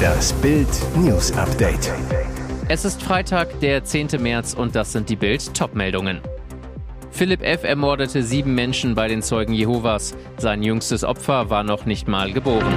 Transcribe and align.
Das 0.00 0.32
Bild 0.34 0.68
News 0.96 1.32
Update. 1.32 1.92
Es 2.68 2.84
ist 2.84 3.02
Freitag, 3.02 3.60
der 3.60 3.84
10. 3.84 4.08
März 4.20 4.54
und 4.54 4.74
das 4.74 4.92
sind 4.92 5.08
die 5.08 5.16
Bild 5.16 5.54
Topmeldungen. 5.54 6.20
Philipp 7.10 7.42
F. 7.42 7.64
ermordete 7.64 8.22
sieben 8.22 8.54
Menschen 8.54 8.94
bei 8.94 9.08
den 9.08 9.22
Zeugen 9.22 9.52
Jehovas. 9.52 10.16
Sein 10.38 10.62
jüngstes 10.62 11.04
Opfer 11.04 11.50
war 11.50 11.64
noch 11.64 11.84
nicht 11.84 12.08
mal 12.08 12.32
geboren. 12.32 12.74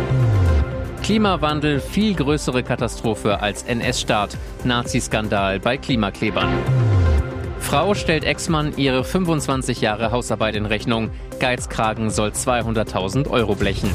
Klimawandel 1.03 1.79
viel 1.79 2.13
größere 2.13 2.63
Katastrophe 2.63 3.41
als 3.41 3.63
NS-Staat. 3.63 4.37
Nazi-Skandal 4.63 5.59
bei 5.59 5.77
Klimaklebern. 5.77 6.49
Frau 7.59 7.93
stellt 7.93 8.23
Ex-Mann 8.23 8.73
ihre 8.77 9.03
25 9.03 9.81
Jahre 9.81 10.11
Hausarbeit 10.11 10.55
in 10.55 10.65
Rechnung. 10.65 11.09
Geizkragen 11.39 12.09
soll 12.09 12.29
200.000 12.29 13.29
Euro 13.29 13.55
blechen. 13.55 13.89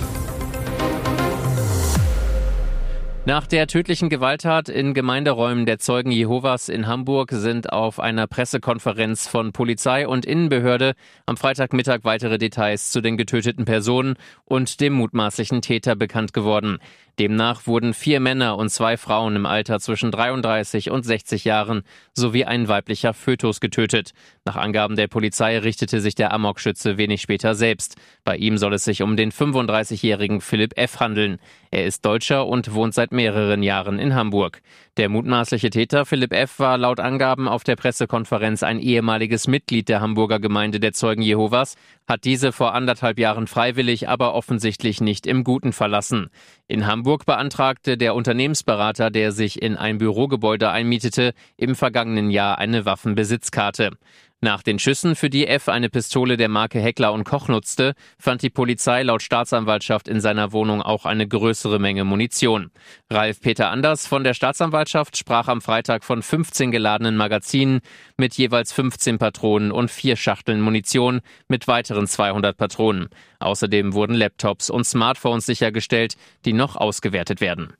Nach 3.28 3.46
der 3.46 3.66
tödlichen 3.66 4.08
Gewalttat 4.08 4.70
in 4.70 4.94
Gemeinderäumen 4.94 5.66
der 5.66 5.78
Zeugen 5.78 6.10
Jehovas 6.10 6.70
in 6.70 6.86
Hamburg 6.86 7.30
sind 7.30 7.70
auf 7.70 8.00
einer 8.00 8.26
Pressekonferenz 8.26 9.28
von 9.28 9.52
Polizei 9.52 10.08
und 10.08 10.24
Innenbehörde 10.24 10.94
am 11.26 11.36
Freitagmittag 11.36 12.04
weitere 12.04 12.38
Details 12.38 12.90
zu 12.90 13.02
den 13.02 13.18
getöteten 13.18 13.66
Personen 13.66 14.14
und 14.46 14.80
dem 14.80 14.94
mutmaßlichen 14.94 15.60
Täter 15.60 15.94
bekannt 15.94 16.32
geworden. 16.32 16.78
Demnach 17.18 17.66
wurden 17.66 17.94
vier 17.94 18.20
Männer 18.20 18.56
und 18.56 18.68
zwei 18.70 18.96
Frauen 18.96 19.34
im 19.34 19.44
Alter 19.44 19.80
zwischen 19.80 20.12
33 20.12 20.90
und 20.90 21.04
60 21.04 21.44
Jahren 21.44 21.82
sowie 22.12 22.44
ein 22.44 22.68
weiblicher 22.68 23.12
Fötus 23.12 23.60
getötet. 23.60 24.12
Nach 24.44 24.56
Angaben 24.56 24.94
der 24.94 25.08
Polizei 25.08 25.58
richtete 25.58 26.00
sich 26.00 26.14
der 26.14 26.32
Amokschütze 26.32 26.96
wenig 26.96 27.20
später 27.20 27.56
selbst. 27.56 27.96
Bei 28.24 28.36
ihm 28.36 28.56
soll 28.56 28.74
es 28.74 28.84
sich 28.84 29.02
um 29.02 29.16
den 29.16 29.32
35-jährigen 29.32 30.40
Philipp 30.40 30.78
F. 30.78 31.00
handeln. 31.00 31.38
Er 31.70 31.86
ist 31.86 32.04
Deutscher 32.04 32.46
und 32.46 32.72
wohnt 32.72 32.94
seit 32.94 33.10
mehreren 33.10 33.62
Jahren 33.62 33.98
in 33.98 34.14
Hamburg. 34.14 34.62
Der 34.96 35.08
mutmaßliche 35.08 35.70
Täter 35.70 36.06
Philipp 36.06 36.32
F. 36.32 36.58
war 36.58 36.78
laut 36.78 36.98
Angaben 36.98 37.46
auf 37.46 37.62
der 37.62 37.76
Pressekonferenz 37.76 38.62
ein 38.62 38.78
ehemaliges 38.80 39.46
Mitglied 39.46 39.88
der 39.88 40.00
Hamburger 40.00 40.40
Gemeinde 40.40 40.80
der 40.80 40.92
Zeugen 40.92 41.22
Jehovas, 41.22 41.76
hat 42.08 42.24
diese 42.24 42.52
vor 42.52 42.74
anderthalb 42.74 43.18
Jahren 43.18 43.46
freiwillig, 43.46 44.08
aber 44.08 44.34
offensichtlich 44.34 45.00
nicht 45.00 45.26
im 45.26 45.44
Guten 45.44 45.72
verlassen. 45.72 46.30
In 46.66 46.86
Hamburg 46.86 47.07
beantragte 47.16 47.96
der 47.96 48.14
Unternehmensberater, 48.14 49.10
der 49.10 49.32
sich 49.32 49.62
in 49.62 49.76
ein 49.76 49.98
Bürogebäude 49.98 50.70
einmietete, 50.70 51.32
im 51.56 51.74
vergangenen 51.74 52.30
Jahr 52.30 52.58
eine 52.58 52.84
Waffenbesitzkarte. 52.84 53.92
Nach 54.40 54.62
den 54.62 54.78
Schüssen, 54.78 55.16
für 55.16 55.30
die 55.30 55.48
F 55.48 55.68
eine 55.68 55.88
Pistole 55.88 56.36
der 56.36 56.48
Marke 56.48 56.78
Heckler 56.78 57.12
und 57.12 57.24
Koch 57.24 57.48
nutzte, 57.48 57.94
fand 58.20 58.40
die 58.42 58.50
Polizei 58.50 59.02
laut 59.02 59.20
Staatsanwaltschaft 59.20 60.06
in 60.06 60.20
seiner 60.20 60.52
Wohnung 60.52 60.80
auch 60.80 61.06
eine 61.06 61.26
größere 61.26 61.80
Menge 61.80 62.04
Munition. 62.04 62.70
Ralf 63.10 63.40
Peter 63.40 63.70
Anders 63.70 64.06
von 64.06 64.22
der 64.22 64.34
Staatsanwaltschaft 64.34 65.16
sprach 65.16 65.48
am 65.48 65.60
Freitag 65.60 66.04
von 66.04 66.22
15 66.22 66.70
geladenen 66.70 67.16
Magazinen 67.16 67.80
mit 68.16 68.34
jeweils 68.34 68.72
15 68.72 69.18
Patronen 69.18 69.72
und 69.72 69.90
vier 69.90 70.14
Schachteln 70.14 70.60
Munition 70.60 71.20
mit 71.48 71.66
weiteren 71.66 72.06
200 72.06 72.56
Patronen. 72.56 73.08
Außerdem 73.40 73.92
wurden 73.92 74.14
Laptops 74.14 74.70
und 74.70 74.84
Smartphones 74.84 75.46
sichergestellt, 75.46 76.14
die 76.44 76.52
noch 76.52 76.76
ausgewertet 76.76 77.40
werden. 77.40 77.72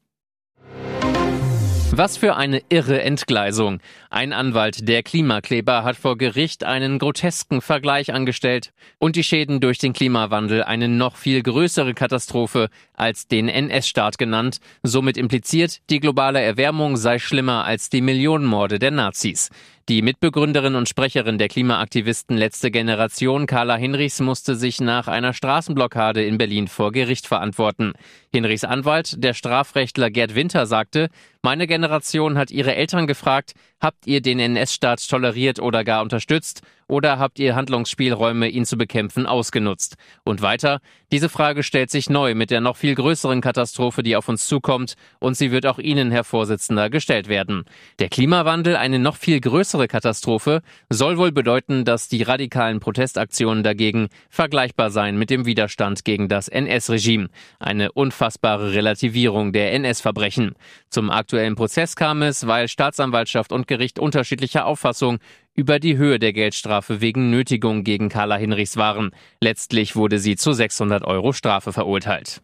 Was 1.91 2.19
für 2.19 2.37
eine 2.37 2.63
irre 2.69 3.01
Entgleisung. 3.03 3.81
Ein 4.11 4.33
Anwalt 4.33 4.89
der 4.89 5.03
Klimakleber 5.03 5.85
hat 5.85 5.97
vor 5.97 6.17
Gericht 6.17 6.65
einen 6.65 6.99
grotesken 6.99 7.61
Vergleich 7.61 8.15
angestellt 8.15 8.73
und 8.99 9.17
die 9.17 9.23
Schäden 9.23 9.61
durch 9.61 9.77
den 9.77 9.93
Klimawandel 9.93 10.63
eine 10.63 10.89
noch 10.89 11.17
viel 11.17 11.43
größere 11.43 11.93
Katastrophe 11.93 12.71
als 12.95 13.29
den 13.29 13.51
NS-Staat 13.51 14.17
genannt, 14.17 14.61
somit 14.83 15.19
impliziert, 15.19 15.81
die 15.91 16.01
globale 16.01 16.41
Erwärmung 16.41 16.97
sei 16.97 17.19
schlimmer 17.19 17.67
als 17.67 17.91
die 17.91 18.01
Millionenmorde 18.01 18.79
der 18.79 18.93
Nazis. 18.93 19.51
Die 19.89 20.03
Mitbegründerin 20.03 20.75
und 20.75 20.87
Sprecherin 20.87 21.39
der 21.39 21.49
Klimaaktivisten 21.49 22.37
Letzte 22.37 22.71
Generation, 22.71 23.47
Carla 23.47 23.77
Hinrichs, 23.77 24.21
musste 24.21 24.55
sich 24.55 24.83
nach 24.83 25.09
einer 25.09 25.33
Straßenblockade 25.33 26.23
in 26.23 26.37
Berlin 26.37 26.69
vor 26.69 26.93
Gericht 26.93 27.27
verantworten. 27.27 27.95
Hinrichs 28.31 28.65
Anwalt, 28.65 29.25
der 29.25 29.33
Strafrechtler 29.33 30.11
Gerd 30.11 30.35
Winter, 30.35 30.67
sagte, 30.67 31.09
meine 31.43 31.67
Generation 31.67 32.37
hat 32.37 32.51
ihre 32.51 32.75
Eltern 32.75 33.07
gefragt, 33.07 33.55
habt 33.81 33.98
ihr 34.05 34.21
den 34.21 34.39
NS-Staat 34.39 35.09
toleriert 35.09 35.61
oder 35.61 35.85
gar 35.85 36.03
unterstützt? 36.03 36.63
Oder 36.89 37.19
habt 37.19 37.39
ihr 37.39 37.55
Handlungsspielräume, 37.55 38.49
ihn 38.49 38.65
zu 38.65 38.79
bekämpfen, 38.79 39.27
ausgenutzt? 39.27 39.97
Und 40.25 40.41
weiter, 40.41 40.81
diese 41.13 41.29
Frage 41.29 41.63
stellt 41.63 41.91
sich 41.91 42.09
neu 42.09 42.35
mit 42.35 42.51
der 42.51 42.63
noch 42.63 42.77
viel 42.77 42.95
größeren 42.95 43.43
Katastrophe, 43.43 44.03
die 44.03 44.17
auf 44.17 44.29
uns 44.29 44.47
zukommt, 44.47 44.95
und 45.21 45.37
sie 45.37 45.51
wird 45.51 45.67
auch 45.67 45.79
Ihnen, 45.79 46.11
Herr 46.11 46.25
Vorsitzender, 46.25 46.89
gestellt 46.89 47.29
werden. 47.29 47.65
Der 47.99 48.09
Klimawandel, 48.09 48.77
eine 48.77 48.99
noch 48.99 49.17
viel 49.17 49.39
größere 49.41 49.87
Katastrophe, 49.87 50.63
soll 50.89 51.19
wohl 51.19 51.31
bedeuten, 51.31 51.85
dass 51.85 52.09
die 52.09 52.23
radikalen 52.23 52.81
Protestaktionen 52.81 53.63
dagegen 53.63 54.09
vergleichbar 54.31 54.91
seien 54.91 55.19
mit 55.19 55.29
dem 55.29 55.45
Widerstand 55.45 56.05
gegen 56.05 56.29
das 56.29 56.49
NS-Regime. 56.49 57.29
Eine 57.59 57.93
unfassbare 57.93 58.73
Relativierung 58.73 59.53
der 59.53 59.73
NS-Verbrechen. 59.75 60.55
Zum 60.89 61.11
aktuellen 61.11 61.55
Prozess 61.55 61.97
kam 61.97 62.23
es, 62.23 62.47
weil 62.47 62.69
Staatsanwaltschaft 62.69 63.53
und 63.53 63.67
Gericht 63.67 63.99
unterschiedlicher 63.99 64.65
Auffassung 64.65 65.19
über 65.59 65.81
die 65.81 65.97
Höhe 65.97 66.21
der 66.21 66.33
Geldstrafe 66.33 67.01
wegen 67.01 67.31
Nötigung 67.31 67.83
gegen 67.83 68.09
Carla 68.09 68.37
Hinrichs 68.37 68.77
waren. 68.77 69.11
Letztlich 69.41 69.97
wurde 69.97 70.21
sie 70.21 70.37
zu 70.37 70.53
600 70.53 71.03
Euro 71.03 71.33
Strafe 71.33 71.73
verurteilt. 71.73 72.43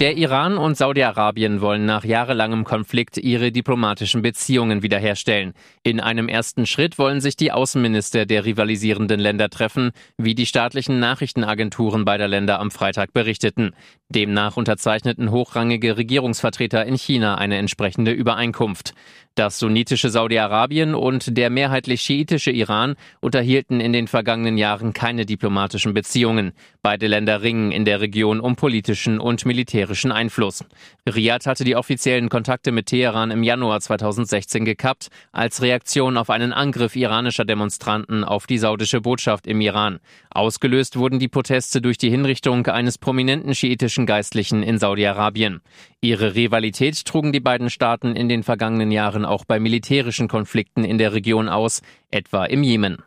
Der 0.00 0.16
Iran 0.16 0.58
und 0.58 0.76
Saudi-Arabien 0.76 1.60
wollen 1.60 1.84
nach 1.84 2.04
jahrelangem 2.04 2.62
Konflikt 2.62 3.18
ihre 3.18 3.50
diplomatischen 3.50 4.22
Beziehungen 4.22 4.84
wiederherstellen. 4.84 5.54
In 5.82 5.98
einem 5.98 6.28
ersten 6.28 6.66
Schritt 6.66 7.00
wollen 7.00 7.20
sich 7.20 7.34
die 7.34 7.50
Außenminister 7.50 8.24
der 8.24 8.44
rivalisierenden 8.44 9.18
Länder 9.18 9.50
treffen, 9.50 9.90
wie 10.16 10.36
die 10.36 10.46
staatlichen 10.46 11.00
Nachrichtenagenturen 11.00 12.04
beider 12.04 12.28
Länder 12.28 12.60
am 12.60 12.70
Freitag 12.70 13.12
berichteten. 13.12 13.72
Demnach 14.08 14.56
unterzeichneten 14.56 15.32
hochrangige 15.32 15.96
Regierungsvertreter 15.96 16.86
in 16.86 16.94
China 16.94 17.34
eine 17.34 17.58
entsprechende 17.58 18.12
Übereinkunft. 18.12 18.94
Das 19.38 19.60
sunnitische 19.60 20.10
Saudi-Arabien 20.10 20.96
und 20.96 21.38
der 21.38 21.48
mehrheitlich 21.48 22.02
schiitische 22.02 22.50
Iran 22.50 22.96
unterhielten 23.20 23.78
in 23.78 23.92
den 23.92 24.08
vergangenen 24.08 24.58
Jahren 24.58 24.92
keine 24.92 25.26
diplomatischen 25.26 25.94
Beziehungen. 25.94 26.50
Beide 26.82 27.06
Länder 27.06 27.40
ringen 27.40 27.70
in 27.70 27.84
der 27.84 28.00
Region 28.00 28.40
um 28.40 28.56
politischen 28.56 29.20
und 29.20 29.46
militärischen 29.46 30.10
Einfluss. 30.10 30.64
Riyadh 31.08 31.46
hatte 31.46 31.62
die 31.62 31.76
offiziellen 31.76 32.30
Kontakte 32.30 32.72
mit 32.72 32.86
Teheran 32.86 33.30
im 33.30 33.44
Januar 33.44 33.78
2016 33.78 34.64
gekappt, 34.64 35.06
als 35.30 35.62
Reaktion 35.62 36.16
auf 36.16 36.30
einen 36.30 36.52
Angriff 36.52 36.96
iranischer 36.96 37.44
Demonstranten 37.44 38.24
auf 38.24 38.48
die 38.48 38.58
saudische 38.58 39.00
Botschaft 39.00 39.46
im 39.46 39.60
Iran. 39.60 40.00
Ausgelöst 40.30 40.96
wurden 40.96 41.20
die 41.20 41.28
Proteste 41.28 41.80
durch 41.80 41.96
die 41.96 42.10
Hinrichtung 42.10 42.66
eines 42.66 42.98
prominenten 42.98 43.54
schiitischen 43.54 44.04
Geistlichen 44.04 44.64
in 44.64 44.78
Saudi-Arabien. 44.78 45.60
Ihre 46.00 46.36
Rivalität 46.36 47.04
trugen 47.04 47.32
die 47.32 47.40
beiden 47.40 47.70
Staaten 47.70 48.14
in 48.14 48.28
den 48.28 48.44
vergangenen 48.44 48.92
Jahren 48.92 49.24
auch 49.24 49.44
bei 49.44 49.58
militärischen 49.58 50.28
Konflikten 50.28 50.84
in 50.84 50.96
der 50.96 51.12
Region 51.12 51.48
aus, 51.48 51.82
etwa 52.12 52.44
im 52.44 52.62
Jemen. 52.62 53.02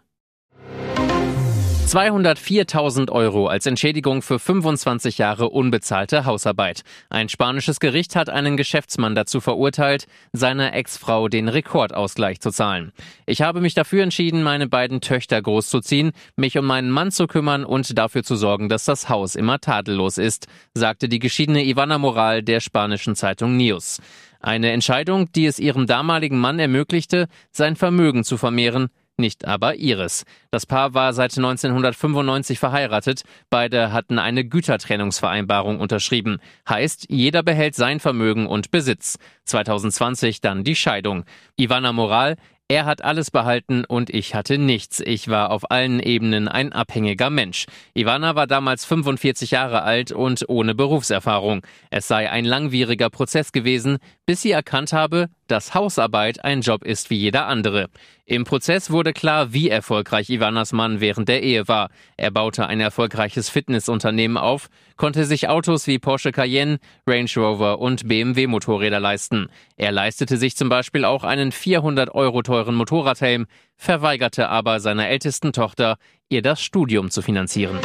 204.000 1.91 3.11
Euro 3.11 3.47
als 3.47 3.65
Entschädigung 3.65 4.21
für 4.21 4.39
25 4.39 5.17
Jahre 5.17 5.49
unbezahlte 5.49 6.23
Hausarbeit. 6.23 6.83
Ein 7.09 7.27
spanisches 7.27 7.81
Gericht 7.81 8.15
hat 8.15 8.29
einen 8.29 8.55
Geschäftsmann 8.55 9.13
dazu 9.13 9.41
verurteilt, 9.41 10.05
seiner 10.31 10.73
Ex-Frau 10.73 11.27
den 11.27 11.49
Rekordausgleich 11.49 12.39
zu 12.39 12.51
zahlen. 12.51 12.93
Ich 13.25 13.41
habe 13.41 13.59
mich 13.59 13.73
dafür 13.73 14.03
entschieden, 14.03 14.41
meine 14.41 14.69
beiden 14.69 15.01
Töchter 15.01 15.41
großzuziehen, 15.41 16.13
mich 16.37 16.57
um 16.57 16.65
meinen 16.65 16.91
Mann 16.91 17.11
zu 17.11 17.27
kümmern 17.27 17.65
und 17.65 17.97
dafür 17.97 18.23
zu 18.23 18.37
sorgen, 18.37 18.69
dass 18.69 18.85
das 18.85 19.09
Haus 19.09 19.35
immer 19.35 19.59
tadellos 19.59 20.17
ist, 20.17 20.47
sagte 20.73 21.09
die 21.09 21.19
geschiedene 21.19 21.65
Ivana 21.65 21.97
Moral 21.97 22.41
der 22.41 22.61
spanischen 22.61 23.17
Zeitung 23.17 23.57
News. 23.57 23.99
Eine 24.39 24.71
Entscheidung, 24.71 25.29
die 25.33 25.45
es 25.45 25.59
ihrem 25.59 25.87
damaligen 25.87 26.39
Mann 26.39 26.57
ermöglichte, 26.57 27.27
sein 27.51 27.75
Vermögen 27.75 28.23
zu 28.23 28.37
vermehren, 28.37 28.87
nicht 29.21 29.45
aber 29.45 29.75
ihres. 29.75 30.25
Das 30.51 30.65
Paar 30.65 30.93
war 30.93 31.13
seit 31.13 31.37
1995 31.37 32.59
verheiratet, 32.59 33.21
beide 33.49 33.93
hatten 33.93 34.19
eine 34.19 34.43
Gütertrennungsvereinbarung 34.43 35.79
unterschrieben. 35.79 36.39
Heißt, 36.67 37.05
jeder 37.09 37.43
behält 37.43 37.75
sein 37.75 38.01
Vermögen 38.01 38.47
und 38.47 38.71
Besitz. 38.71 39.17
2020 39.45 40.41
dann 40.41 40.65
die 40.65 40.75
Scheidung. 40.75 41.23
Ivana 41.55 41.93
Moral, 41.93 42.35
er 42.71 42.85
hat 42.85 43.03
alles 43.03 43.31
behalten 43.31 43.83
und 43.83 44.09
ich 44.09 44.33
hatte 44.33 44.57
nichts. 44.57 45.01
Ich 45.01 45.27
war 45.27 45.51
auf 45.51 45.69
allen 45.71 45.99
Ebenen 45.99 46.47
ein 46.47 46.71
abhängiger 46.71 47.29
Mensch. 47.29 47.65
Ivana 47.93 48.35
war 48.35 48.47
damals 48.47 48.85
45 48.85 49.51
Jahre 49.51 49.81
alt 49.81 50.13
und 50.13 50.47
ohne 50.47 50.73
Berufserfahrung. 50.73 51.63
Es 51.89 52.07
sei 52.07 52.31
ein 52.31 52.45
langwieriger 52.45 53.09
Prozess 53.09 53.51
gewesen, 53.51 53.97
bis 54.25 54.41
sie 54.41 54.51
erkannt 54.51 54.93
habe, 54.93 55.27
dass 55.51 55.75
Hausarbeit 55.75 56.45
ein 56.45 56.61
Job 56.61 56.83
ist 56.83 57.09
wie 57.09 57.17
jeder 57.17 57.45
andere. 57.45 57.89
Im 58.25 58.45
Prozess 58.45 58.89
wurde 58.89 59.11
klar, 59.11 59.51
wie 59.51 59.69
erfolgreich 59.69 60.29
Ivanas 60.29 60.71
Mann 60.71 61.01
während 61.01 61.27
der 61.27 61.43
Ehe 61.43 61.67
war. 61.67 61.89
Er 62.15 62.31
baute 62.31 62.67
ein 62.67 62.79
erfolgreiches 62.79 63.49
Fitnessunternehmen 63.49 64.37
auf, 64.37 64.69
konnte 64.95 65.25
sich 65.25 65.49
Autos 65.49 65.87
wie 65.87 65.99
Porsche 65.99 66.31
Cayenne, 66.31 66.79
Range 67.05 67.29
Rover 67.35 67.79
und 67.79 68.07
BMW 68.07 68.47
Motorräder 68.47 69.01
leisten. 69.01 69.49
Er 69.75 69.91
leistete 69.91 70.37
sich 70.37 70.55
zum 70.55 70.69
Beispiel 70.69 71.03
auch 71.03 71.25
einen 71.25 71.51
400 71.51 72.15
Euro 72.15 72.41
teuren 72.41 72.75
Motorradhelm, 72.75 73.47
verweigerte 73.75 74.47
aber 74.47 74.79
seiner 74.79 75.09
ältesten 75.09 75.51
Tochter, 75.51 75.97
ihr 76.29 76.41
das 76.41 76.61
Studium 76.61 77.11
zu 77.11 77.21
finanzieren. 77.21 77.77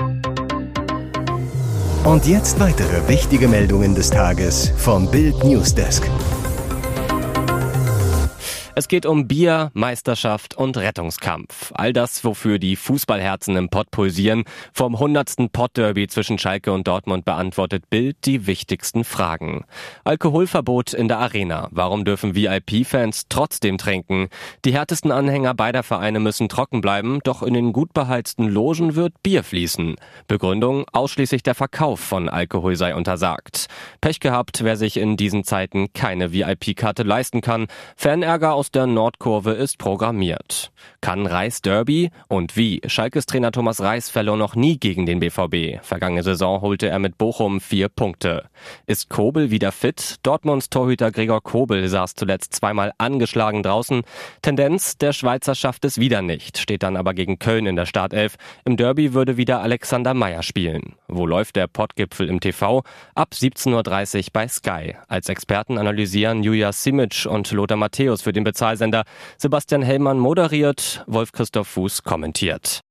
Und 2.04 2.24
jetzt 2.28 2.60
weitere 2.60 3.08
wichtige 3.08 3.48
Meldungen 3.48 3.96
des 3.96 4.10
Tages 4.10 4.72
vom 4.76 5.10
Bild 5.10 5.42
Newsdesk. 5.42 6.08
Es 8.78 8.88
geht 8.88 9.06
um 9.06 9.26
Bier, 9.26 9.70
Meisterschaft 9.72 10.54
und 10.54 10.76
Rettungskampf. 10.76 11.72
All 11.74 11.94
das, 11.94 12.24
wofür 12.24 12.58
die 12.58 12.76
Fußballherzen 12.76 13.56
im 13.56 13.70
Pott 13.70 13.90
pulsieren. 13.90 14.44
Vom 14.74 14.94
100. 14.94 15.50
Pott-Derby 15.50 16.08
zwischen 16.08 16.36
Schalke 16.36 16.74
und 16.74 16.86
Dortmund 16.86 17.24
beantwortet 17.24 17.88
Bild 17.88 18.18
die 18.26 18.46
wichtigsten 18.46 19.04
Fragen. 19.04 19.64
Alkoholverbot 20.04 20.92
in 20.92 21.08
der 21.08 21.20
Arena. 21.20 21.68
Warum 21.70 22.04
dürfen 22.04 22.34
VIP-Fans 22.34 23.28
trotzdem 23.30 23.78
trinken? 23.78 24.28
Die 24.66 24.74
härtesten 24.74 25.10
Anhänger 25.10 25.54
beider 25.54 25.82
Vereine 25.82 26.20
müssen 26.20 26.50
trocken 26.50 26.82
bleiben, 26.82 27.20
doch 27.24 27.42
in 27.42 27.54
den 27.54 27.72
gut 27.72 27.94
beheizten 27.94 28.46
Logen 28.46 28.94
wird 28.94 29.14
Bier 29.22 29.42
fließen. 29.42 29.96
Begründung, 30.28 30.84
ausschließlich 30.92 31.42
der 31.42 31.54
Verkauf 31.54 32.00
von 32.00 32.28
Alkohol 32.28 32.76
sei 32.76 32.94
untersagt. 32.94 33.68
Pech 34.02 34.20
gehabt, 34.20 34.64
wer 34.64 34.76
sich 34.76 34.98
in 34.98 35.16
diesen 35.16 35.44
Zeiten 35.44 35.94
keine 35.94 36.34
VIP-Karte 36.34 37.04
leisten 37.04 37.40
kann. 37.40 37.68
Fanärger 37.96 38.52
aus 38.52 38.65
aus 38.66 38.72
der 38.72 38.88
Nordkurve 38.88 39.52
ist 39.52 39.78
programmiert. 39.78 40.72
Kann 41.00 41.26
Reis 41.26 41.62
Derby? 41.62 42.10
Und 42.26 42.56
wie? 42.56 42.80
Schalkes 42.86 43.24
Trainer 43.24 43.52
Thomas 43.52 43.80
Reis 43.80 44.10
verlor 44.10 44.36
noch 44.36 44.56
nie 44.56 44.76
gegen 44.76 45.06
den 45.06 45.20
BVB. 45.20 45.84
Vergangene 45.84 46.24
Saison 46.24 46.62
holte 46.62 46.88
er 46.88 46.98
mit 46.98 47.16
Bochum 47.16 47.60
vier 47.60 47.88
Punkte. 47.88 48.48
Ist 48.86 49.08
Kobel 49.08 49.52
wieder 49.52 49.70
fit? 49.70 50.16
Dortmunds 50.24 50.68
Torhüter 50.68 51.12
Gregor 51.12 51.44
Kobel 51.44 51.86
saß 51.86 52.16
zuletzt 52.16 52.56
zweimal 52.56 52.92
angeschlagen 52.98 53.62
draußen. 53.62 54.02
Tendenz, 54.42 54.98
der 54.98 55.12
Schweizer 55.12 55.54
schafft 55.54 55.84
es 55.84 55.98
wieder 55.98 56.22
nicht, 56.22 56.58
steht 56.58 56.82
dann 56.82 56.96
aber 56.96 57.14
gegen 57.14 57.38
Köln 57.38 57.66
in 57.66 57.76
der 57.76 57.86
Startelf. 57.86 58.34
Im 58.64 58.76
Derby 58.76 59.14
würde 59.14 59.36
wieder 59.36 59.62
Alexander 59.62 60.12
Meyer 60.12 60.42
spielen. 60.42 60.96
Wo 61.06 61.24
läuft 61.24 61.54
der 61.54 61.68
Pottgipfel 61.68 62.28
im 62.28 62.40
TV? 62.40 62.82
Ab 63.14 63.28
17.30 63.32 64.16
Uhr 64.16 64.24
bei 64.32 64.48
Sky. 64.48 64.96
Als 65.06 65.28
Experten 65.28 65.78
analysieren 65.78 66.42
Julia 66.42 66.72
Simic 66.72 67.26
und 67.30 67.52
Lothar 67.52 67.76
Matthäus 67.76 68.22
für 68.22 68.32
den 68.32 68.42
Bezahlsender. 68.56 69.04
Sebastian 69.36 69.82
Hellmann 69.82 70.18
moderiert, 70.18 71.04
Wolf 71.06 71.32
Christoph 71.32 71.68
Fuß 71.68 72.04
kommentiert. 72.04 72.85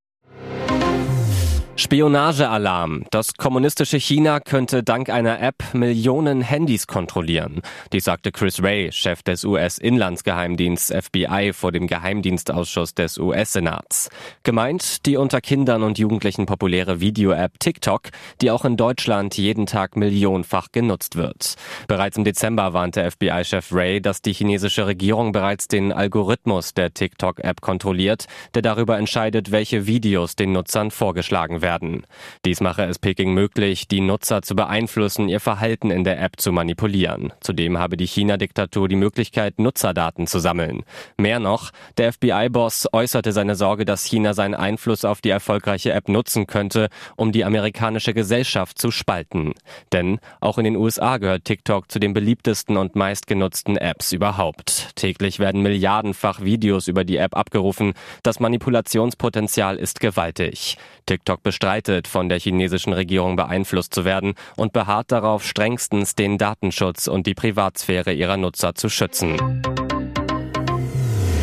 Spionagealarm. 1.78 3.04
Das 3.12 3.34
kommunistische 3.34 3.98
China 3.98 4.40
könnte 4.40 4.82
dank 4.82 5.10
einer 5.10 5.42
App 5.42 5.74
Millionen 5.74 6.40
Handys 6.40 6.88
kontrollieren. 6.88 7.62
Dies 7.92 8.06
sagte 8.06 8.32
Chris 8.32 8.62
Wray, 8.62 8.94
Chef 8.94 9.24
des 9.24 9.44
US-Inlandsgeheimdiensts 9.44 10.94
FBI 10.94 11.52
vor 11.52 11.74
dem 11.74 11.88
Geheimdienstausschuss 11.88 12.94
des 12.94 13.18
US-Senats. 13.18 14.10
Gemeint 14.44 15.06
die 15.06 15.18
unter 15.18 15.42
Kindern 15.42 15.84
und 15.84 16.00
Jugendlichen 16.00 16.46
populäre 16.46 17.02
Video-App 17.02 17.60
TikTok, 17.60 18.04
die 18.42 18.52
auch 18.52 18.64
in 18.64 18.78
Deutschland 18.78 19.36
jeden 19.38 19.66
Tag 19.66 19.98
millionenfach 19.98 20.70
genutzt 20.72 21.18
wird. 21.18 21.56
Bereits 21.90 22.16
im 22.16 22.24
Dezember 22.24 22.72
warnte 22.72 23.12
FBI-Chef 23.12 23.74
Ray, 23.74 24.00
dass 24.00 24.22
die 24.22 24.34
chinesische 24.34 24.88
Regierung 24.88 25.34
bereits 25.34 25.68
den 25.68 25.92
Algorithmus 25.92 26.74
der 26.74 26.94
TikTok-App 26.94 27.60
kontrolliert, 27.60 28.28
der 28.54 28.62
darüber 28.62 28.98
entscheidet, 28.98 29.52
welche 29.52 29.88
Videos 29.88 30.38
den 30.38 30.54
Nutzern 30.54 30.90
vorgeschlagen 30.90 31.62
werden 31.62 31.65
werden. 31.66 32.06
Dies 32.46 32.62
mache 32.62 32.84
es 32.84 33.00
Peking 33.00 33.34
möglich, 33.34 33.88
die 33.88 34.00
Nutzer 34.00 34.44
zu 34.44 34.56
beeinflussen, 34.56 35.28
ihr 35.30 35.40
Verhalten 35.40 35.90
in 35.90 36.04
der 36.04 36.22
App 36.22 36.40
zu 36.40 36.52
manipulieren. 36.52 37.34
Zudem 37.42 37.80
habe 37.80 37.98
die 37.98 38.06
China-Diktatur 38.06 38.88
die 38.88 38.96
Möglichkeit, 38.96 39.58
Nutzerdaten 39.58 40.28
zu 40.28 40.38
sammeln. 40.38 40.84
Mehr 41.18 41.40
noch, 41.40 41.72
der 41.98 42.14
FBI-Boss 42.14 42.88
äußerte 42.94 43.32
seine 43.32 43.56
Sorge, 43.56 43.84
dass 43.84 44.06
China 44.06 44.36
seinen 44.36 44.54
Einfluss 44.54 45.06
auf 45.06 45.22
die 45.22 45.32
erfolgreiche 45.32 45.92
App 45.92 46.08
nutzen 46.08 46.46
könnte, 46.46 46.90
um 47.16 47.32
die 47.32 47.44
amerikanische 47.44 48.14
Gesellschaft 48.14 48.78
zu 48.78 48.92
spalten. 48.92 49.54
Denn 49.92 50.20
auch 50.42 50.60
in 50.60 50.66
den 50.66 50.76
USA 50.76 51.18
gehört 51.18 51.46
TikTok 51.46 51.92
zu 51.92 51.98
den 51.98 52.14
beliebtesten 52.14 52.78
und 52.78 52.96
meistgenutzten 52.96 53.76
Apps 53.76 54.12
überhaupt. 54.12 54.96
Täglich 54.96 55.40
werden 55.40 55.64
milliardenfach 55.64 56.42
Videos 56.42 56.88
über 56.88 57.04
die 57.04 57.18
App 57.18 57.36
abgerufen. 57.36 57.94
Das 58.22 58.40
Manipulationspotenzial 58.40 59.78
ist 59.78 60.00
gewaltig. 60.00 60.78
TikTok 61.08 61.44
bestreitet, 61.56 62.08
von 62.08 62.28
der 62.28 62.38
chinesischen 62.38 62.92
Regierung 62.92 63.38
beeinflusst 63.38 63.94
zu 63.94 64.04
werden 64.04 64.34
und 64.58 64.74
beharrt 64.74 65.12
darauf, 65.12 65.46
strengstens 65.46 66.14
den 66.14 66.38
Datenschutz 66.38 67.08
und 67.08 67.28
die 67.28 67.34
Privatsphäre 67.34 68.12
ihrer 68.12 68.36
Nutzer 68.36 68.76
zu 68.76 68.90
schützen. 68.90 69.62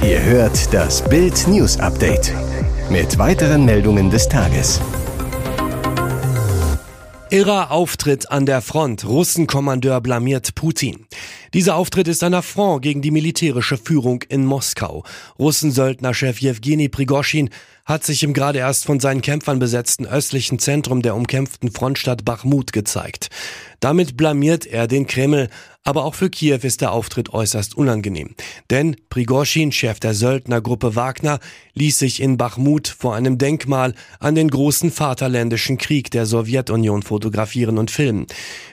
Ihr 0.02 0.22
hört 0.22 0.74
das 0.74 1.02
Bild 1.08 1.46
News 1.48 1.78
Update 1.80 2.34
mit 2.90 3.16
weiteren 3.18 3.64
Meldungen 3.64 4.10
des 4.10 4.28
Tages. 4.28 4.82
Irrer 7.30 7.70
Auftritt 7.70 8.30
an 8.30 8.44
der 8.44 8.60
Front. 8.60 9.06
Russenkommandeur 9.06 10.02
blamiert 10.02 10.54
Putin. 10.54 11.06
Dieser 11.54 11.76
Auftritt 11.76 12.06
ist 12.06 12.22
ein 12.22 12.34
Affront 12.34 12.82
gegen 12.82 13.00
die 13.00 13.10
militärische 13.10 13.78
Führung 13.78 14.22
in 14.28 14.44
Moskau. 14.44 15.04
Russensöldnerchef 15.38 16.40
Jewgeni 16.40 16.90
Prigoschin 16.90 17.48
hat 17.84 18.04
sich 18.04 18.22
im 18.22 18.32
gerade 18.32 18.60
erst 18.60 18.84
von 18.84 19.00
seinen 19.00 19.22
Kämpfern 19.22 19.58
besetzten 19.58 20.06
östlichen 20.06 20.58
Zentrum 20.58 21.02
der 21.02 21.16
umkämpften 21.16 21.70
Frontstadt 21.70 22.24
Bachmut 22.24 22.72
gezeigt. 22.72 23.28
Damit 23.80 24.16
blamiert 24.16 24.66
er 24.66 24.86
den 24.86 25.08
Kreml, 25.08 25.48
aber 25.82 26.04
auch 26.04 26.14
für 26.14 26.30
Kiew 26.30 26.60
ist 26.62 26.80
der 26.80 26.92
Auftritt 26.92 27.30
äußerst 27.30 27.76
unangenehm. 27.76 28.36
Denn 28.70 28.96
Prigoschin, 29.10 29.72
Chef 29.72 29.98
der 29.98 30.14
Söldnergruppe 30.14 30.94
Wagner, 30.94 31.40
ließ 31.74 31.98
sich 31.98 32.22
in 32.22 32.36
Bachmut 32.36 32.86
vor 32.86 33.16
einem 33.16 33.36
Denkmal 33.36 33.94
an 34.20 34.36
den 34.36 34.48
großen 34.48 34.92
Vaterländischen 34.92 35.78
Krieg 35.78 36.12
der 36.12 36.26
Sowjetunion 36.26 37.02
fotografieren 37.02 37.78
und 37.78 37.90
filmen. 37.90 38.26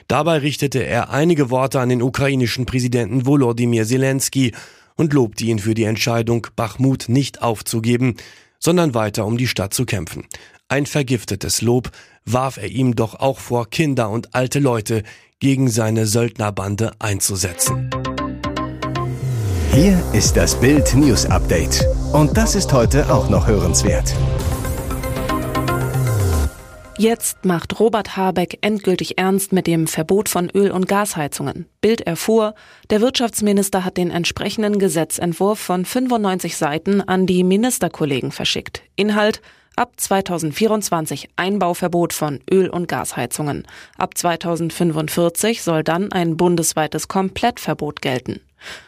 Dabei 0.06 0.38
richtete 0.38 0.84
er 0.84 1.10
einige 1.10 1.50
Worte 1.50 1.80
an 1.80 1.88
den 1.88 2.02
ukrainischen 2.02 2.64
Präsidenten 2.66 3.26
Volodymyr 3.26 3.84
Zelensky 3.84 4.52
und 4.94 5.12
lobte 5.12 5.44
ihn 5.44 5.58
für 5.58 5.74
die 5.74 5.84
Entscheidung, 5.84 6.46
Bachmut 6.54 7.08
nicht 7.08 7.42
aufzugeben, 7.42 8.16
sondern 8.60 8.94
weiter 8.94 9.26
um 9.26 9.36
die 9.36 9.48
Stadt 9.48 9.74
zu 9.74 9.84
kämpfen. 9.84 10.26
Ein 10.68 10.86
vergiftetes 10.86 11.62
Lob 11.62 11.90
warf 12.24 12.58
er 12.58 12.68
ihm 12.68 12.94
doch 12.94 13.14
auch 13.16 13.40
vor, 13.40 13.68
Kinder 13.68 14.10
und 14.10 14.34
alte 14.34 14.60
Leute 14.60 15.02
gegen 15.40 15.68
seine 15.68 16.06
Söldnerbande 16.06 16.92
einzusetzen. 17.00 17.90
Hier 19.72 20.00
ist 20.12 20.36
das 20.36 20.60
Bild 20.60 20.94
News 20.94 21.26
Update. 21.26 21.84
Und 22.12 22.36
das 22.36 22.54
ist 22.54 22.72
heute 22.72 23.12
auch 23.12 23.30
noch 23.30 23.46
hörenswert. 23.46 24.14
Jetzt 27.00 27.46
macht 27.46 27.80
Robert 27.80 28.18
Habeck 28.18 28.58
endgültig 28.60 29.16
ernst 29.16 29.54
mit 29.54 29.66
dem 29.66 29.86
Verbot 29.86 30.28
von 30.28 30.50
Öl- 30.50 30.70
und 30.70 30.86
Gasheizungen. 30.86 31.64
Bild 31.80 32.02
erfuhr, 32.02 32.54
der 32.90 33.00
Wirtschaftsminister 33.00 33.86
hat 33.86 33.96
den 33.96 34.10
entsprechenden 34.10 34.78
Gesetzentwurf 34.78 35.58
von 35.58 35.86
95 35.86 36.58
Seiten 36.58 37.00
an 37.00 37.24
die 37.24 37.42
Ministerkollegen 37.42 38.32
verschickt. 38.32 38.82
Inhalt 38.96 39.40
Ab 39.76 39.92
2024 39.96 41.30
Einbauverbot 41.36 42.12
von 42.12 42.40
Öl- 42.50 42.68
und 42.68 42.86
Gasheizungen. 42.86 43.66
Ab 43.96 44.18
2045 44.18 45.62
soll 45.62 45.82
dann 45.82 46.12
ein 46.12 46.36
bundesweites 46.36 47.08
Komplettverbot 47.08 48.02
gelten. 48.02 48.40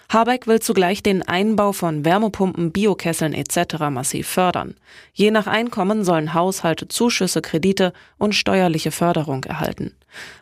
Habeck 0.09 0.47
will 0.47 0.61
zugleich 0.61 1.02
den 1.02 1.23
Einbau 1.23 1.73
von 1.73 2.05
Wärmepumpen, 2.05 2.73
Biokesseln 2.73 3.33
etc. 3.33 3.91
massiv 3.91 4.29
fördern. 4.29 4.75
Je 5.14 5.31
nach 5.31 5.47
Einkommen 5.47 6.05
sollen 6.05 6.35
Haushalte 6.35 6.88
Zuschüsse, 6.88 7.41
Kredite 7.41 7.93
und 8.19 8.35
steuerliche 8.35 8.91
Förderung 8.91 9.45
erhalten. 9.45 9.95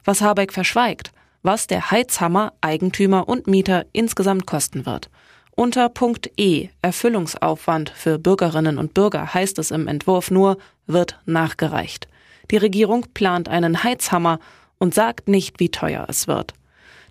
Was 0.05 0.21
Habeck 0.23 0.53
verschweigt, 0.53 1.13
was 1.43 1.67
der 1.67 1.91
Heizhammer 1.91 2.53
Eigentümer 2.61 3.29
und 3.29 3.47
Mieter 3.47 3.87
insgesamt 3.93 4.47
kosten 4.47 4.87
wird. 4.87 5.09
Unter 5.53 5.89
Punkt 5.89 6.31
E 6.37 6.69
Erfüllungsaufwand 6.83 7.91
für 7.91 8.19
Bürgerinnen 8.19 8.79
und 8.79 8.95
Bürger 8.95 9.35
heißt 9.35 9.59
es 9.59 9.71
im 9.71 9.89
Entwurf 9.89 10.31
nur, 10.31 10.59
wird 10.87 11.19
nachgereicht. 11.27 12.09
Die 12.51 12.57
Regierung 12.57 13.07
plant 13.15 13.49
einen 13.49 13.85
Heizhammer 13.85 14.41
und 14.79 14.95
sagt 14.95 15.29
nicht, 15.29 15.61
wie 15.61 15.69
teuer 15.69 16.07
es 16.09 16.27
wird. 16.27 16.55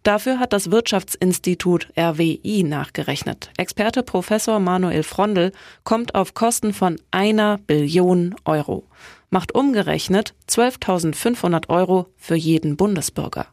Dafür 0.04 0.40
hat 0.40 0.54
das 0.54 0.72
Wirtschaftsinstitut 0.72 1.90
RWI 1.98 2.64
nachgerechnet. 2.64 3.52
Experte 3.58 4.04
Professor 4.04 4.60
Manuel 4.60 5.04
Frondel 5.04 5.52
kommt 5.84 6.16
auf 6.16 6.34
Kosten 6.34 6.74
von 6.74 7.00
einer 7.12 7.58
Billion 7.58 8.36
Euro. 8.46 8.86
Macht 9.30 9.54
umgerechnet 9.54 10.34
12.500 10.50 11.70
Euro 11.70 12.08
für 12.18 12.36
jeden 12.36 12.78
Bundesbürger. 12.78 13.48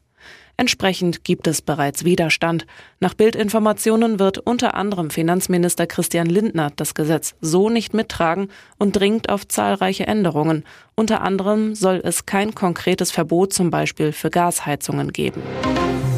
Entsprechend 0.58 1.22
gibt 1.22 1.46
es 1.46 1.60
bereits 1.60 2.04
Widerstand. 2.04 2.66
Nach 2.98 3.12
Bildinformationen 3.12 4.18
wird 4.18 4.38
unter 4.38 4.74
anderem 4.74 5.10
Finanzminister 5.10 5.86
Christian 5.86 6.28
Lindner 6.28 6.72
das 6.74 6.94
Gesetz 6.94 7.34
so 7.42 7.68
nicht 7.68 7.92
mittragen 7.92 8.48
und 8.78 8.96
dringt 8.96 9.28
auf 9.28 9.46
zahlreiche 9.46 10.06
Änderungen. 10.06 10.64
Unter 10.94 11.20
anderem 11.20 11.74
soll 11.74 12.00
es 12.02 12.24
kein 12.24 12.54
konkretes 12.54 13.10
Verbot 13.10 13.52
zum 13.52 13.70
Beispiel 13.70 14.12
für 14.12 14.30
Gasheizungen 14.30 15.12
geben. 15.12 15.42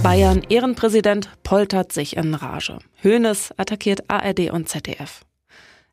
Bayern 0.03 0.43
Ehrenpräsident 0.49 1.29
poltert 1.43 1.93
sich 1.93 2.17
in 2.17 2.35
Rage. 2.35 2.79
Hoeneß 3.03 3.53
attackiert 3.57 4.09
ARD 4.09 4.51
und 4.51 4.69
ZDF. 4.69 5.23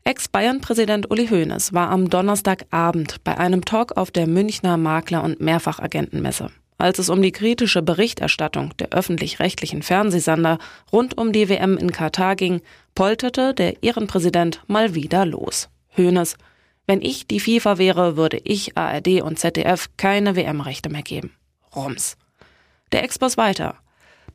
Ex-Bayern-Präsident 0.04 1.10
Uli 1.10 1.28
Hoeneß 1.28 1.74
war 1.74 1.90
am 1.90 2.10
Donnerstagabend 2.10 3.24
bei 3.24 3.38
einem 3.38 3.66
Talk 3.66 3.98
auf 3.98 4.12
der 4.12 4.28
Münchner 4.28 4.78
Makler- 4.78 5.24
und 5.24 5.42
Mehrfachagentenmesse. 5.42 6.52
Als 6.78 7.00
es 7.00 7.10
um 7.10 7.22
die 7.22 7.32
kritische 7.32 7.82
Berichterstattung 7.82 8.78
der 8.78 8.90
öffentlich-rechtlichen 8.90 9.82
Fernsehsender 9.82 10.60
rund 10.92 11.18
um 11.18 11.32
die 11.32 11.50
WM 11.50 11.78
in 11.78 11.92
Katar 11.92 12.36
ging, 12.36 12.62
polterte 12.94 13.54
der 13.54 13.82
Ehrenpräsident 13.82 14.62
mal 14.68 14.94
wieder 14.94 15.26
los. 15.26 15.70
Hoeneß, 15.98 16.36
wenn 16.86 17.02
ich 17.02 17.28
die 17.28 17.40
FIFA 17.40 17.80
wäre, 17.80 18.18
würde 18.18 18.38
ich 18.44 18.78
ARD 18.78 19.22
und 19.22 19.40
ZDF 19.40 19.90
keine 19.98 20.36
WM-Rechte 20.36 20.90
mehr 20.90 21.02
geben. 21.02 21.32
Rums. 21.76 22.18
Der 22.92 23.04
Ex-Boss 23.04 23.38
weiter. 23.38 23.76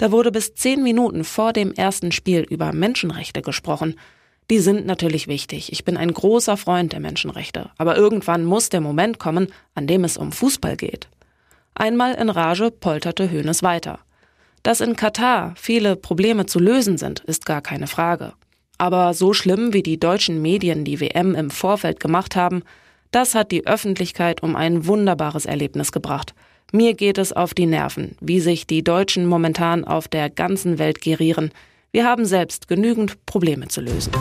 Da 0.00 0.10
wurde 0.10 0.32
bis 0.32 0.54
zehn 0.54 0.82
Minuten 0.82 1.24
vor 1.24 1.52
dem 1.52 1.74
ersten 1.74 2.10
Spiel 2.10 2.40
über 2.40 2.72
Menschenrechte 2.72 3.42
gesprochen. 3.42 3.96
Die 4.50 4.58
sind 4.58 4.86
natürlich 4.86 5.28
wichtig. 5.28 5.70
Ich 5.72 5.84
bin 5.84 5.98
ein 5.98 6.14
großer 6.14 6.56
Freund 6.56 6.94
der 6.94 7.00
Menschenrechte. 7.00 7.68
Aber 7.76 7.98
irgendwann 7.98 8.46
muss 8.46 8.70
der 8.70 8.80
Moment 8.80 9.18
kommen, 9.18 9.48
an 9.74 9.86
dem 9.86 10.04
es 10.04 10.16
um 10.16 10.32
Fußball 10.32 10.78
geht. 10.78 11.10
Einmal 11.74 12.14
in 12.14 12.30
Rage 12.30 12.70
polterte 12.70 13.30
Hoeneß 13.30 13.62
weiter. 13.62 13.98
Dass 14.62 14.80
in 14.80 14.96
Katar 14.96 15.52
viele 15.56 15.96
Probleme 15.96 16.46
zu 16.46 16.60
lösen 16.60 16.96
sind, 16.96 17.20
ist 17.20 17.44
gar 17.44 17.60
keine 17.60 17.86
Frage. 17.86 18.32
Aber 18.78 19.12
so 19.12 19.34
schlimm, 19.34 19.74
wie 19.74 19.82
die 19.82 20.00
deutschen 20.00 20.40
Medien 20.40 20.86
die 20.86 20.98
WM 20.98 21.34
im 21.34 21.50
Vorfeld 21.50 22.00
gemacht 22.00 22.36
haben, 22.36 22.62
das 23.10 23.34
hat 23.34 23.52
die 23.52 23.66
Öffentlichkeit 23.66 24.42
um 24.42 24.56
ein 24.56 24.86
wunderbares 24.86 25.44
Erlebnis 25.44 25.92
gebracht. 25.92 26.32
Mir 26.72 26.94
geht 26.94 27.18
es 27.18 27.32
auf 27.32 27.52
die 27.52 27.66
Nerven, 27.66 28.16
wie 28.20 28.40
sich 28.40 28.66
die 28.66 28.84
Deutschen 28.84 29.26
momentan 29.26 29.84
auf 29.84 30.06
der 30.06 30.30
ganzen 30.30 30.78
Welt 30.78 31.00
gerieren. 31.00 31.50
Wir 31.90 32.04
haben 32.04 32.24
selbst 32.24 32.68
genügend 32.68 33.26
Probleme 33.26 33.66
zu 33.66 33.80
lösen. 33.80 34.12